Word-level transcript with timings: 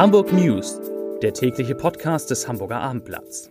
Hamburg 0.00 0.32
News, 0.32 0.80
der 1.20 1.34
tägliche 1.34 1.74
Podcast 1.74 2.30
des 2.30 2.48
Hamburger 2.48 2.80
Abendblatts. 2.80 3.50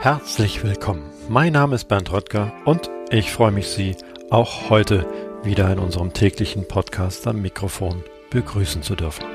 Herzlich 0.00 0.64
willkommen. 0.64 1.10
Mein 1.28 1.52
Name 1.52 1.74
ist 1.74 1.88
Bernd 1.88 2.10
Röttger 2.10 2.54
und 2.64 2.88
ich 3.10 3.30
freue 3.30 3.52
mich, 3.52 3.68
Sie 3.68 3.96
auch 4.30 4.70
heute 4.70 5.06
wieder 5.42 5.70
in 5.70 5.78
unserem 5.78 6.14
täglichen 6.14 6.66
Podcast 6.66 7.26
am 7.26 7.42
Mikrofon 7.42 8.02
begrüßen 8.30 8.82
zu 8.82 8.96
dürfen. 8.96 9.26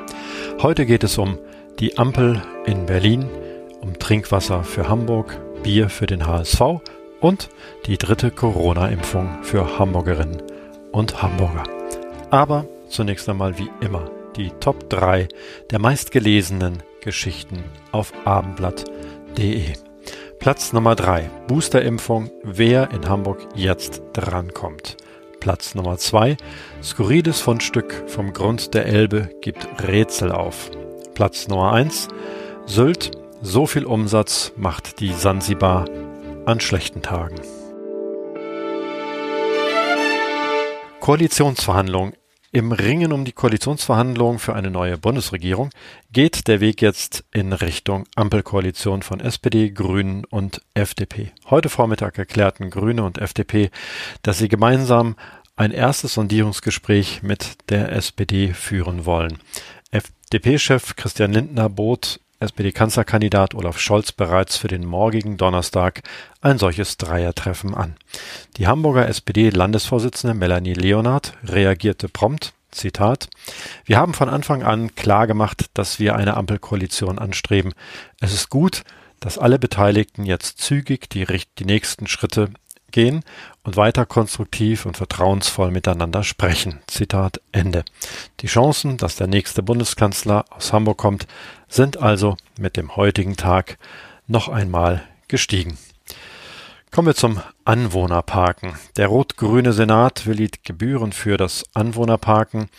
Heute 0.60 0.88
geht 0.88 1.04
es 1.04 1.20
um 1.20 1.38
die 1.80 2.00
Ampel 2.00 2.42
in 2.66 2.88
Berlin, 2.88 3.30
um 3.80 4.00
Trinkwasser 4.00 4.64
für 4.64 4.90
Hamburg, 4.90 5.40
Bier 5.62 5.90
für 5.90 6.08
den 6.08 6.26
HSV 6.26 6.82
und 7.26 7.50
die 7.88 7.98
dritte 7.98 8.30
Corona-Impfung 8.30 9.40
für 9.42 9.80
Hamburgerinnen 9.80 10.44
und 10.92 11.24
Hamburger. 11.24 11.64
Aber 12.30 12.68
zunächst 12.88 13.28
einmal 13.28 13.58
wie 13.58 13.72
immer 13.82 14.12
die 14.36 14.52
Top 14.60 14.92
3 14.92 15.28
der 15.72 15.80
meistgelesenen 15.80 16.84
Geschichten 17.02 17.64
auf 17.92 18.14
abendblatt.de. 18.26 19.74
Platz 20.38 20.72
Nummer 20.72 20.94
3. 20.96 21.32
Boosterimpfung, 21.48 22.30
wer 22.44 22.92
in 22.92 23.10
Hamburg 23.10 23.40
jetzt 23.56 24.04
drankommt. 24.14 24.96
Platz 25.40 25.74
Nummer 25.74 25.98
2. 25.98 26.38
Skurriles 26.84 27.42
Fundstück 27.42 28.04
vom 28.06 28.34
Grund 28.34 28.76
der 28.76 28.86
Elbe 28.86 29.32
gibt 29.42 29.68
Rätsel 29.82 30.32
auf. 30.32 30.70
Platz 31.16 31.48
Nummer 31.48 31.74
1. 31.74 32.08
Sylt, 32.68 33.18
so 33.42 33.66
viel 33.66 33.86
Umsatz 33.86 34.54
macht 34.58 35.00
die 35.00 35.14
Sansibar 35.14 35.86
an 36.46 36.60
schlechten 36.60 37.02
Tagen. 37.02 37.36
Koalitionsverhandlungen. 41.00 42.14
Im 42.52 42.72
Ringen 42.72 43.12
um 43.12 43.26
die 43.26 43.34
Koalitionsverhandlungen 43.34 44.40
für 44.40 44.56
eine 44.56 44.72
neue 44.72 44.98
Bundesregierung 44.98 45.72
geht 46.14 46.48
der 46.48 46.62
Weg 46.62 46.82
jetzt 46.82 47.26
in 47.34 47.52
Richtung 47.52 48.06
Ampelkoalition 48.16 49.02
von 49.02 49.20
SPD, 49.20 49.72
Grünen 49.72 50.24
und 50.24 50.62
FDP. 50.74 51.34
Heute 51.50 51.68
Vormittag 51.68 52.18
erklärten 52.18 52.70
Grüne 52.70 53.04
und 53.04 53.18
FDP, 53.18 53.72
dass 54.22 54.38
sie 54.38 54.48
gemeinsam 54.48 55.16
ein 55.58 55.72
erstes 55.72 56.14
Sondierungsgespräch 56.14 57.24
mit 57.24 57.58
der 57.70 57.92
SPD 57.92 58.54
führen 58.54 59.06
wollen. 59.06 59.40
FDP-Chef 59.92 60.96
Christian 60.96 61.34
Lindner 61.34 61.70
bot 61.70 62.20
SPD-Kanzlerkandidat 62.40 63.56
Olaf 63.56 63.80
Scholz 63.80 64.12
bereits 64.12 64.58
für 64.58 64.68
den 64.68 64.86
morgigen 64.86 65.38
Donnerstag 65.38 66.04
ein 66.42 66.58
solches 66.58 66.98
Dreiertreffen 66.98 67.74
an. 67.74 67.96
Die 68.58 68.68
Hamburger 68.68 69.08
SPD-Landesvorsitzende 69.08 70.34
Melanie 70.34 70.74
Leonard 70.74 71.34
reagierte 71.44 72.10
prompt, 72.10 72.54
Zitat, 72.72 73.30
Wir 73.86 73.98
haben 73.98 74.14
von 74.14 74.30
Anfang 74.30 74.64
an 74.64 74.96
klar 74.96 75.28
gemacht, 75.28 75.68
dass 75.74 76.00
wir 76.00 76.16
eine 76.16 76.36
Ampelkoalition 76.36 77.20
anstreben. 77.20 77.74
Es 78.20 78.34
ist 78.34 78.50
gut, 78.50 78.84
dass 79.22 79.38
alle 79.38 79.58
Beteiligten 79.58 80.26
jetzt 80.26 80.60
zügig 80.60 81.10
die, 81.10 81.26
die 81.58 81.66
nächsten 81.66 82.06
Schritte 82.08 82.50
gehen 82.96 83.24
und 83.64 83.76
weiter 83.76 84.06
konstruktiv 84.06 84.86
und 84.86 84.96
vertrauensvoll 84.96 85.70
miteinander 85.70 86.24
sprechen. 86.24 86.80
Zitat 86.88 87.42
Ende. 87.52 87.84
Die 88.40 88.48
Chancen, 88.48 88.96
dass 88.96 89.18
der 89.18 89.28
nächste 89.28 89.62
Bundeskanzler 89.62 90.46
aus 90.50 90.72
Hamburg 90.72 90.98
kommt, 90.98 91.28
sind 91.68 91.98
also 91.98 92.38
mit 92.58 92.78
dem 92.78 92.96
heutigen 92.96 93.36
Tag 93.36 93.78
noch 94.28 94.48
einmal 94.48 95.04
gestiegen. 95.28 95.78
Kommen 96.90 97.08
wir 97.08 97.16
zum 97.16 97.42
Anwohnerparken. 97.66 98.76
Der 98.96 99.08
rot-grüne 99.08 99.74
Senat 99.74 100.26
will 100.26 100.38
die 100.38 100.52
Gebühren 100.64 101.12
für 101.12 101.36
das 101.36 101.66
Anwohnerparken 101.74 102.70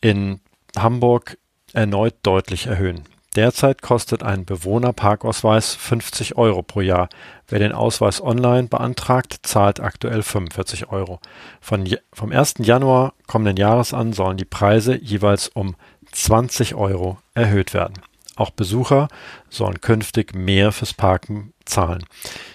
in 0.00 0.38
Hamburg 0.76 1.38
erneut 1.72 2.14
deutlich 2.22 2.66
erhöhen. 2.66 3.02
Derzeit 3.34 3.82
kostet 3.82 4.22
ein 4.22 4.44
Bewohnerparkausweis 4.44 5.74
50 5.74 6.36
Euro 6.36 6.62
pro 6.62 6.80
Jahr. 6.80 7.08
Wer 7.48 7.58
den 7.58 7.72
Ausweis 7.72 8.22
online 8.22 8.68
beantragt, 8.68 9.38
zahlt 9.42 9.80
aktuell 9.80 10.22
45 10.22 10.90
Euro. 10.90 11.18
Von, 11.60 11.84
vom 12.12 12.30
1. 12.30 12.54
Januar 12.58 13.14
kommenden 13.26 13.56
Jahres 13.56 13.92
an 13.92 14.12
sollen 14.12 14.36
die 14.36 14.44
Preise 14.44 14.94
jeweils 14.94 15.48
um 15.48 15.74
20 16.12 16.76
Euro 16.76 17.18
erhöht 17.34 17.74
werden. 17.74 17.94
Auch 18.36 18.50
Besucher 18.50 19.08
sollen 19.48 19.80
künftig 19.80 20.34
mehr 20.34 20.72
fürs 20.72 20.94
Parken 20.94 21.52
zahlen. 21.64 22.04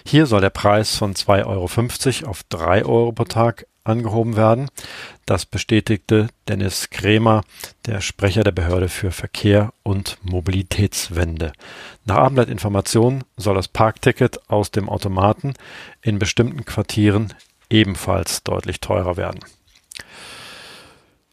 Hier 0.06 0.26
soll 0.26 0.40
der 0.40 0.50
Preis 0.50 0.96
von 0.96 1.14
2,50 1.14 2.22
Euro 2.22 2.30
auf 2.30 2.42
3 2.48 2.84
Euro 2.84 3.12
pro 3.12 3.24
Tag 3.24 3.66
angehoben 3.84 4.36
werden. 4.36 4.68
Das 5.26 5.46
bestätigte 5.46 6.28
Dennis 6.48 6.90
Krämer, 6.90 7.42
der 7.86 8.00
Sprecher 8.00 8.44
der 8.44 8.52
Behörde 8.52 8.88
für 8.88 9.10
Verkehr 9.10 9.72
und 9.82 10.18
Mobilitätswende. 10.22 11.52
Nach 12.04 12.16
Abendblattinformationen 12.16 13.24
soll 13.36 13.54
das 13.54 13.68
Parkticket 13.68 14.50
aus 14.50 14.70
dem 14.70 14.88
Automaten 14.88 15.54
in 16.02 16.18
bestimmten 16.18 16.64
Quartieren 16.64 17.34
ebenfalls 17.68 18.42
deutlich 18.42 18.80
teurer 18.80 19.16
werden. 19.16 19.40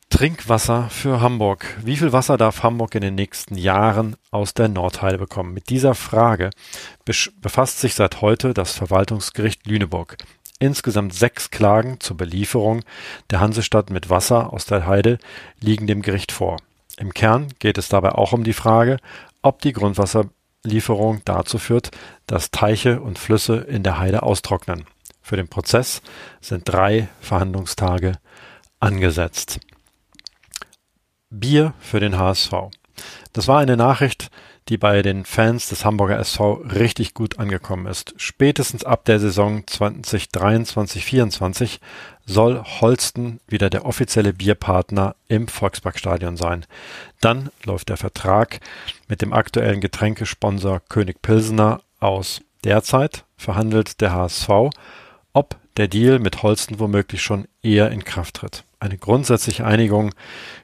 Trinkwasser 0.09 0.90
für 0.90 1.19
Hamburg. 1.19 1.66
Wie 1.84 1.97
viel 1.97 2.13
Wasser 2.13 2.38
darf 2.38 2.63
Hamburg 2.63 2.96
in 2.96 3.02
den 3.02 3.16
nächsten 3.16 3.56
Jahren 3.56 4.16
aus 4.31 4.53
der 4.53 4.69
Nordheide 4.69 5.18
bekommen? 5.18 5.53
Mit 5.53 5.69
dieser 5.69 5.96
Frage 5.96 6.50
befasst 7.03 7.81
sich 7.81 7.94
seit 7.94 8.22
heute 8.22 8.53
das 8.53 8.72
Verwaltungsgericht 8.72 9.68
Lüneburg. 9.68 10.18
Insgesamt 10.59 11.13
sechs 11.13 11.51
Klagen 11.51 12.00
zur 12.00 12.18
Belieferung 12.18 12.84
der 13.29 13.40
Hansestadt 13.40 13.90
mit 13.90 14.09
Wasser 14.09 14.51
aus 14.51 14.66
der 14.66 14.88
Heide 14.88 15.19
liegen 15.59 15.85
dem 15.85 16.01
Gericht 16.01 16.31
vor. 16.31 16.57
Im 16.97 17.13
Kern 17.13 17.50
geht 17.59 17.78
es 17.78 17.90
dabei 17.90 18.13
auch 18.13 18.34
um 18.34 18.44
die 18.44 18.53
Frage, 18.53 18.97
ob 19.44 19.62
die 19.62 19.73
Grundwasserlieferung 19.73 21.22
dazu 21.25 21.59
führt, 21.59 21.91
dass 22.25 22.50
Teiche 22.50 23.01
und 23.01 23.19
Flüsse 23.19 23.57
in 23.57 23.84
der 23.84 24.00
Heide 24.00 24.23
austrocknen. 24.23 24.85
Für 25.22 25.35
den 25.35 25.47
Prozess 25.47 26.01
sind 26.41 26.63
drei 26.66 27.07
Verhandlungstage 27.22 28.13
angesetzt. 28.79 29.59
Bier 31.29 31.74
für 31.79 32.00
den 32.00 32.18
HSV. 32.18 32.53
Das 33.34 33.47
war 33.47 33.59
eine 33.59 33.78
Nachricht, 33.78 34.31
die 34.70 34.78
bei 34.78 35.02
den 35.02 35.26
Fans 35.26 35.70
des 35.70 35.86
Hamburger 35.86 36.20
SV 36.20 36.64
richtig 36.74 37.14
gut 37.14 37.40
angekommen 37.40 37.88
ist. 37.88 38.14
Spätestens 38.18 38.84
ab 38.84 39.06
der 39.06 39.20
Saison 39.20 39.64
2023-24 39.64 41.80
soll 42.26 42.62
Holsten 42.82 43.40
wieder 43.48 43.70
der 43.70 43.86
offizielle 43.86 44.34
Bierpartner 44.34 45.16
im 45.28 45.48
Volksparkstadion 45.48 46.36
sein. 46.36 46.66
Dann 47.22 47.50
läuft 47.64 47.90
der 47.90 47.98
Vertrag 47.98 48.60
mit 49.08 49.22
dem 49.22 49.34
aktuellen 49.34 49.80
Getränkesponsor 49.80 50.82
König 50.90 51.22
Pilsener 51.22 51.82
aus. 52.00 52.42
Derzeit 52.64 53.24
verhandelt 53.38 54.02
der 54.02 54.14
HSV, 54.14 54.50
ob 55.32 55.56
der 55.78 55.88
Deal 55.88 56.20
mit 56.20 56.44
Holsten 56.44 56.80
womöglich 56.80 57.22
schon 57.22 57.48
eher 57.62 57.92
in 57.92 58.04
Kraft 58.04 58.36
tritt. 58.36 58.64
Eine 58.80 58.98
grundsätzliche 58.98 59.66
Einigung 59.66 60.14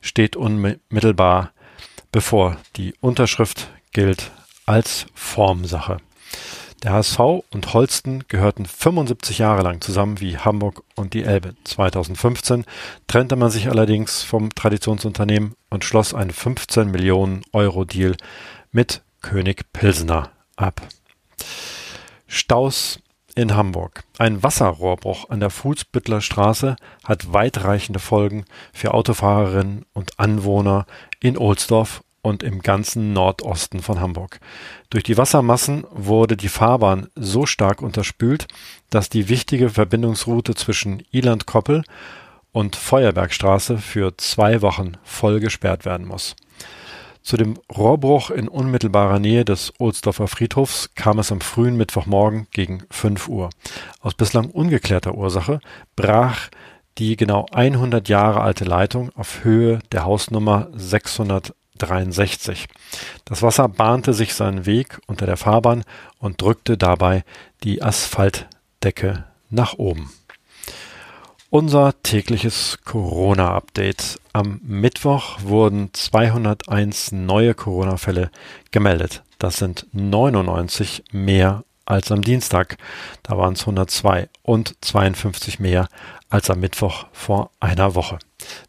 steht 0.01 0.35
unmittelbar 0.35 1.51
bevor. 2.11 2.57
Die 2.75 2.93
Unterschrift 3.01 3.69
gilt 3.93 4.31
als 4.65 5.05
Formsache. 5.13 5.97
Der 6.83 6.91
HSV 6.91 7.19
und 7.51 7.73
Holsten 7.73 8.25
gehörten 8.27 8.65
75 8.65 9.37
Jahre 9.37 9.61
lang 9.61 9.79
zusammen 9.79 10.19
wie 10.19 10.37
Hamburg 10.37 10.83
und 10.95 11.13
die 11.13 11.23
Elbe. 11.23 11.55
2015 11.63 12.65
trennte 13.07 13.37
man 13.37 13.49
sich 13.49 13.69
allerdings 13.69 14.21
vom 14.21 14.53
Traditionsunternehmen 14.53 15.55
und 15.69 15.85
schloss 15.85 16.13
einen 16.13 16.31
15 16.31 16.91
Millionen 16.91 17.43
Euro 17.53 17.85
Deal 17.85 18.17
mit 18.73 19.01
König 19.21 19.71
Pilsener 19.71 20.31
ab. 20.57 20.81
Staus 22.27 22.99
in 23.35 23.55
Hamburg. 23.55 24.03
Ein 24.17 24.43
Wasserrohrbruch 24.43 25.29
an 25.29 25.39
der 25.39 25.49
Fußbüttler 25.49 26.19
Straße 26.19 26.75
hat 27.05 27.31
weitreichende 27.31 27.99
Folgen 27.99 28.43
für 28.73 28.93
Autofahrerinnen 28.93 29.85
und 29.93 30.19
Anwohner 30.19 30.85
in 31.21 31.37
Ohlsdorf 31.37 32.03
und 32.23 32.41
im 32.41 32.61
ganzen 32.61 33.13
Nordosten 33.13 33.81
von 33.81 33.99
Hamburg. 33.99 34.39
Durch 34.89 35.03
die 35.03 35.17
Wassermassen 35.17 35.85
wurde 35.91 36.35
die 36.35 36.49
Fahrbahn 36.49 37.07
so 37.15 37.45
stark 37.45 37.83
unterspült, 37.83 38.47
dass 38.89 39.09
die 39.09 39.29
wichtige 39.29 39.69
Verbindungsroute 39.69 40.55
zwischen 40.55 41.03
Iland-Koppel 41.11 41.83
und 42.51 42.75
Feuerbergstraße 42.75 43.77
für 43.77 44.15
zwei 44.17 44.61
Wochen 44.61 44.93
voll 45.03 45.39
gesperrt 45.39 45.85
werden 45.85 46.07
muss. 46.07 46.35
Zu 47.21 47.37
dem 47.37 47.57
Rohrbruch 47.73 48.31
in 48.31 48.47
unmittelbarer 48.47 49.19
Nähe 49.19 49.45
des 49.45 49.73
Ohlsdorfer 49.79 50.27
Friedhofs 50.27 50.93
kam 50.95 51.19
es 51.19 51.31
am 51.31 51.41
frühen 51.41 51.77
Mittwochmorgen 51.77 52.47
gegen 52.51 52.83
5 52.89 53.27
Uhr. 53.29 53.49
Aus 54.01 54.13
bislang 54.13 54.49
ungeklärter 54.49 55.15
Ursache 55.15 55.59
brach 55.95 56.49
die 56.97 57.15
genau 57.15 57.45
100 57.51 58.07
Jahre 58.07 58.41
alte 58.41 58.65
Leitung 58.65 59.09
auf 59.15 59.43
Höhe 59.43 59.79
der 59.91 60.05
Hausnummer 60.05 60.67
600 60.73 61.53
63. 61.77 62.67
Das 63.25 63.41
Wasser 63.41 63.67
bahnte 63.67 64.13
sich 64.13 64.33
seinen 64.33 64.65
Weg 64.65 64.99
unter 65.07 65.25
der 65.25 65.37
Fahrbahn 65.37 65.83
und 66.19 66.41
drückte 66.41 66.77
dabei 66.77 67.23
die 67.63 67.81
Asphaltdecke 67.81 69.25
nach 69.49 69.73
oben. 69.73 70.11
Unser 71.49 71.93
tägliches 72.01 72.79
Corona-Update. 72.83 74.19
Am 74.33 74.59
Mittwoch 74.63 75.37
wurden 75.43 75.93
201 75.93 77.11
neue 77.11 77.53
Corona-Fälle 77.53 78.31
gemeldet. 78.71 79.21
Das 79.37 79.57
sind 79.57 79.85
99 79.91 81.03
mehr 81.11 81.63
als 81.85 82.11
am 82.11 82.23
Dienstag. 82.23 82.77
Da 83.21 83.37
waren 83.37 83.53
es 83.53 83.61
102 83.61 84.29
und 84.41 84.75
52 84.81 85.59
mehr 85.59 85.89
als 86.29 86.49
am 86.49 86.59
Mittwoch 86.59 87.05
vor 87.11 87.51
einer 87.59 87.93
Woche. 87.93 88.17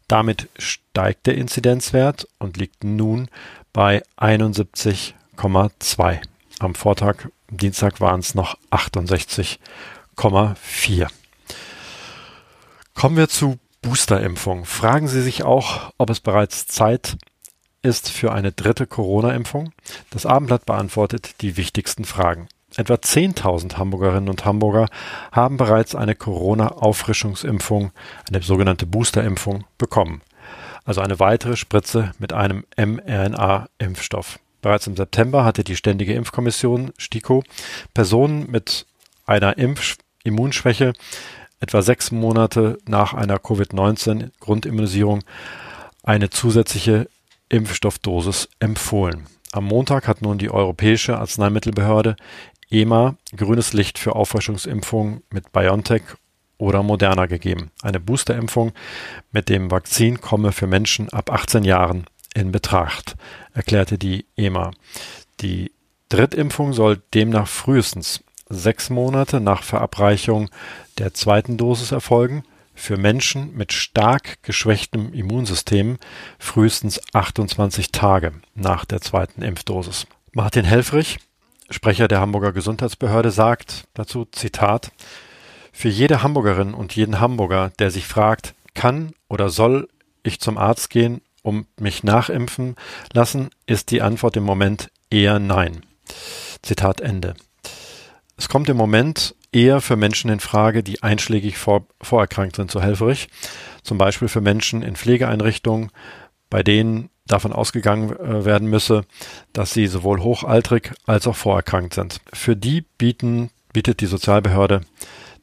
Damit 0.07 0.49
steigt 0.57 1.27
der 1.27 1.35
Inzidenzwert 1.35 2.27
und 2.39 2.57
liegt 2.57 2.83
nun 2.83 3.27
bei 3.73 4.01
71,2. 4.17 6.21
Am 6.59 6.75
Vortag, 6.75 7.27
Dienstag 7.49 8.01
waren 8.01 8.21
es 8.21 8.35
noch 8.35 8.57
68,4. 8.71 11.07
Kommen 12.93 13.17
wir 13.17 13.27
zu 13.27 13.59
Boosterimpfung. 13.81 14.65
Fragen 14.65 15.07
Sie 15.07 15.21
sich 15.21 15.43
auch, 15.43 15.93
ob 15.97 16.09
es 16.09 16.19
bereits 16.19 16.65
Zeit 16.65 17.17
ist 17.81 18.09
für 18.09 18.31
eine 18.31 18.51
dritte 18.51 18.87
Corona-Impfung? 18.87 19.73
Das 20.09 20.25
Abendblatt 20.25 20.65
beantwortet 20.65 21.41
die 21.41 21.57
wichtigsten 21.57 22.05
Fragen. 22.05 22.47
Etwa 22.77 22.95
10.000 22.95 23.77
Hamburgerinnen 23.77 24.29
und 24.29 24.43
Hamburger 24.43 24.87
haben 25.31 25.55
bereits 25.55 25.95
eine 25.95 26.13
Corona-Auffrischungsimpfung, 26.13 27.91
eine 28.27 28.41
sogenannte 28.41 28.85
Boosterimpfung, 28.85 29.63
bekommen. 29.77 30.21
Also 30.83 31.01
eine 31.01 31.19
weitere 31.19 31.55
Spritze 31.55 32.11
mit 32.19 32.33
einem 32.33 32.65
mRNA-Impfstoff. 32.77 34.39
Bereits 34.61 34.87
im 34.87 34.97
September 34.97 35.45
hatte 35.45 35.63
die 35.63 35.75
Ständige 35.75 36.13
Impfkommission 36.13 36.91
STIKO 36.97 37.43
Personen 37.93 38.49
mit 38.51 38.85
einer 39.25 39.57
Impf-Immunschwäche 39.57 40.93
etwa 41.59 41.81
sechs 41.81 42.11
Monate 42.11 42.77
nach 42.87 43.13
einer 43.13 43.39
Covid-19-Grundimmunisierung 43.39 45.23
eine 46.03 46.29
zusätzliche 46.29 47.07
Impfstoffdosis 47.49 48.49
empfohlen. 48.59 49.27
Am 49.55 49.63
Montag 49.63 50.09
hat 50.09 50.21
nun 50.21 50.37
die 50.37 50.51
Europäische 50.51 51.17
Arzneimittelbehörde 51.17 52.17
EMA 52.69 53.15
grünes 53.37 53.71
Licht 53.71 53.97
für 53.97 54.13
Auffrischungsimpfungen 54.13 55.23
mit 55.29 55.53
BioNTech 55.53 56.01
oder 56.57 56.83
Moderna 56.83 57.25
gegeben. 57.25 57.71
Eine 57.81 58.01
Boosterimpfung 58.01 58.73
mit 59.31 59.47
dem 59.47 59.71
Vakzin 59.71 60.19
komme 60.19 60.51
für 60.51 60.67
Menschen 60.67 61.07
ab 61.13 61.31
18 61.31 61.63
Jahren 61.63 62.05
in 62.33 62.51
Betracht, 62.51 63.15
erklärte 63.53 63.97
die 63.97 64.25
EMA. 64.35 64.71
Die 65.39 65.71
Drittimpfung 66.09 66.73
soll 66.73 67.01
demnach 67.13 67.47
frühestens 67.47 68.25
sechs 68.49 68.89
Monate 68.89 69.39
nach 69.39 69.63
Verabreichung 69.63 70.49
der 70.97 71.13
zweiten 71.13 71.55
Dosis 71.55 71.93
erfolgen, 71.93 72.43
für 72.75 72.97
Menschen 72.97 73.55
mit 73.55 73.73
stark 73.73 74.43
geschwächtem 74.43 75.13
Immunsystem 75.13 75.97
frühestens 76.37 77.01
28 77.13 77.91
Tage 77.91 78.33
nach 78.53 78.85
der 78.85 79.01
zweiten 79.01 79.41
Impfdosis. 79.41 80.05
Martin 80.33 80.65
Helfrich, 80.65 81.19
Sprecher 81.69 82.07
der 82.07 82.19
Hamburger 82.19 82.51
Gesundheitsbehörde, 82.51 83.31
sagt 83.31 83.85
dazu, 83.93 84.25
Zitat, 84.25 84.91
für 85.71 85.89
jede 85.89 86.21
Hamburgerin 86.21 86.73
und 86.73 86.95
jeden 86.95 87.19
Hamburger, 87.19 87.71
der 87.79 87.91
sich 87.91 88.05
fragt, 88.05 88.53
kann 88.75 89.13
oder 89.29 89.49
soll 89.49 89.89
ich 90.23 90.39
zum 90.39 90.57
Arzt 90.57 90.89
gehen, 90.89 91.21
um 91.41 91.67
mich 91.79 92.03
nachimpfen 92.03 92.75
lassen, 93.13 93.49
ist 93.65 93.91
die 93.91 94.01
Antwort 94.01 94.35
im 94.35 94.43
Moment 94.43 94.89
eher 95.09 95.39
nein. 95.39 95.85
Zitat 96.61 97.01
Ende. 97.01 97.35
Es 98.37 98.49
kommt 98.49 98.69
im 98.69 98.77
Moment 98.77 99.35
eher 99.55 99.79
für 99.79 99.95
Menschen 99.95 100.29
in 100.29 100.41
Frage, 100.41 100.83
die 100.83 101.01
einschlägig 101.01 101.57
vor, 101.57 101.87
vorerkrankt 102.01 102.57
sind, 102.57 102.69
so 102.69 102.81
helferig. 102.81 103.29
Zum 103.81 103.97
Beispiel 103.97 104.27
für 104.27 104.41
Menschen 104.41 104.83
in 104.83 104.95
Pflegeeinrichtungen, 104.95 105.91
bei 106.49 106.61
denen 106.61 107.09
davon 107.25 107.53
ausgegangen 107.53 108.11
äh, 108.11 108.45
werden 108.45 108.69
müsse, 108.69 109.05
dass 109.53 109.71
sie 109.71 109.87
sowohl 109.87 110.21
hochaltrig 110.21 110.91
als 111.05 111.25
auch 111.25 111.35
vorerkrankt 111.35 111.93
sind. 111.93 112.19
Für 112.33 112.55
die 112.55 112.81
bieten, 112.81 113.49
bietet 113.73 114.01
die 114.01 114.05
Sozialbehörde, 114.05 114.81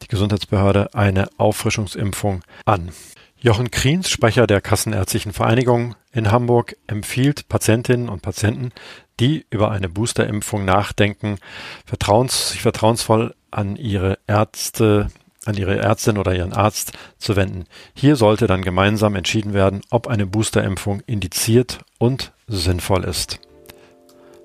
die 0.01 0.07
Gesundheitsbehörde 0.07 0.93
eine 0.93 1.27
Auffrischungsimpfung 1.37 2.41
an. 2.65 2.91
Jochen 3.37 3.71
Kriens, 3.71 4.09
Sprecher 4.09 4.47
der 4.47 4.61
Kassenärztlichen 4.61 5.33
Vereinigung 5.33 5.95
in 6.13 6.31
Hamburg, 6.31 6.77
empfiehlt 6.87 7.49
Patientinnen 7.49 8.07
und 8.07 8.21
Patienten, 8.21 8.71
die 9.19 9.45
über 9.49 9.71
eine 9.71 9.89
Boosterimpfung 9.89 10.63
nachdenken, 10.63 11.37
vertrauens, 11.85 12.51
sich 12.51 12.61
vertrauensvoll 12.61 13.35
an 13.57 13.75
ihre 13.75 14.17
Ärzte, 14.27 15.07
an 15.45 15.55
ihre 15.55 15.77
Ärztin 15.77 16.17
oder 16.17 16.35
ihren 16.35 16.53
Arzt 16.53 16.93
zu 17.17 17.35
wenden. 17.35 17.65
Hier 17.93 18.15
sollte 18.15 18.47
dann 18.47 18.61
gemeinsam 18.61 19.15
entschieden 19.15 19.53
werden, 19.53 19.81
ob 19.89 20.07
eine 20.07 20.25
Boosterimpfung 20.25 21.01
indiziert 21.05 21.79
und 21.99 22.31
sinnvoll 22.47 23.03
ist. 23.03 23.39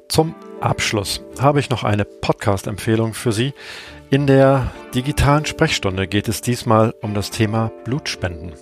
Zum 0.08 0.34
Abschluss 0.60 1.22
habe 1.38 1.60
ich 1.60 1.70
noch 1.70 1.84
eine 1.84 2.04
Podcast-Empfehlung 2.04 3.14
für 3.14 3.32
Sie. 3.32 3.52
In 4.10 4.26
der 4.26 4.70
digitalen 4.94 5.44
Sprechstunde 5.44 6.08
geht 6.08 6.28
es 6.28 6.40
diesmal 6.40 6.94
um 7.02 7.14
das 7.14 7.30
Thema 7.30 7.70
Blutspenden. 7.84 8.54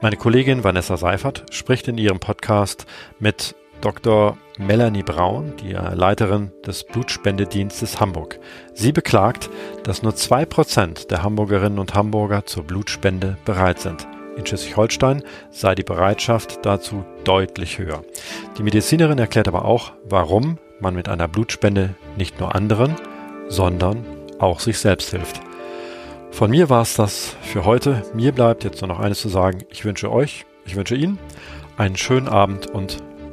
Meine 0.00 0.16
Kollegin 0.16 0.64
Vanessa 0.64 0.96
Seifert 0.96 1.44
spricht 1.50 1.86
in 1.88 1.98
ihrem 1.98 2.18
Podcast 2.18 2.86
mit 3.18 3.54
Dr. 3.80 4.36
Melanie 4.58 5.02
Braun, 5.02 5.54
die 5.62 5.72
Leiterin 5.72 6.52
des 6.66 6.84
Blutspendedienstes 6.84 8.00
Hamburg. 8.00 8.38
Sie 8.74 8.92
beklagt, 8.92 9.48
dass 9.84 10.02
nur 10.02 10.14
zwei 10.14 10.44
Prozent 10.44 11.10
der 11.10 11.22
Hamburgerinnen 11.22 11.78
und 11.78 11.94
Hamburger 11.94 12.46
zur 12.46 12.64
Blutspende 12.64 13.38
bereit 13.44 13.80
sind. 13.80 14.06
In 14.36 14.46
Schleswig-Holstein 14.46 15.22
sei 15.50 15.74
die 15.74 15.82
Bereitschaft 15.82 16.60
dazu 16.62 17.04
deutlich 17.24 17.78
höher. 17.78 18.02
Die 18.58 18.62
Medizinerin 18.62 19.18
erklärt 19.18 19.48
aber 19.48 19.64
auch, 19.64 19.92
warum 20.04 20.58
man 20.78 20.94
mit 20.94 21.08
einer 21.08 21.28
Blutspende 21.28 21.94
nicht 22.16 22.40
nur 22.40 22.54
anderen, 22.54 22.96
sondern 23.48 24.04
auch 24.38 24.60
sich 24.60 24.78
selbst 24.78 25.10
hilft. 25.10 25.40
Von 26.30 26.50
mir 26.50 26.70
war 26.70 26.82
es 26.82 26.94
das 26.94 27.36
für 27.42 27.64
heute. 27.64 28.02
Mir 28.14 28.32
bleibt 28.32 28.64
jetzt 28.64 28.80
nur 28.80 28.88
noch 28.88 29.00
eines 29.00 29.20
zu 29.20 29.28
sagen. 29.28 29.64
Ich 29.68 29.84
wünsche 29.84 30.10
euch, 30.10 30.46
ich 30.64 30.76
wünsche 30.76 30.94
Ihnen 30.94 31.18
einen 31.76 31.96
schönen 31.96 32.28
Abend 32.28 32.66
und 32.66 32.98